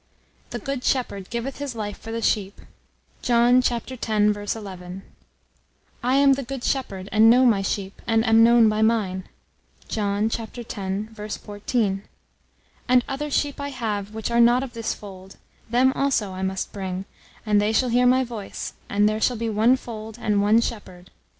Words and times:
"The 0.49 0.57
good 0.57 0.83
shepherd 0.83 1.29
giveth 1.29 1.59
his 1.59 1.75
life 1.75 1.95
for 1.99 2.11
the 2.11 2.23
sheep." 2.23 2.59
John, 3.21 3.61
x. 3.63 4.55
11. 4.55 5.03
"I 6.01 6.15
am 6.15 6.33
the 6.33 6.41
good 6.41 6.63
shepherd, 6.63 7.07
and 7.11 7.29
know 7.29 7.45
my 7.45 7.61
sheep, 7.61 8.01
and 8.07 8.25
am 8.25 8.43
known 8.43 8.67
by 8.67 8.81
mine." 8.81 9.25
John, 9.87 10.27
x. 10.35 11.37
14. 11.37 12.03
"And 12.89 13.05
other 13.07 13.29
sheep 13.29 13.61
I 13.61 13.69
have 13.69 14.15
which 14.15 14.31
are 14.31 14.41
not 14.41 14.63
of 14.63 14.73
this 14.73 14.95
fold: 14.95 15.37
them 15.69 15.93
also 15.93 16.31
I 16.31 16.41
must 16.41 16.71
bring, 16.73 17.05
and 17.45 17.61
they 17.61 17.71
shall 17.71 17.89
hear 17.89 18.07
my 18.07 18.23
voice: 18.23 18.73
and 18.89 19.07
there 19.07 19.21
shall 19.21 19.37
be 19.37 19.49
one 19.49 19.75
fold 19.75 20.17
and 20.19 20.41
one 20.41 20.61
shepherd." 20.61 21.11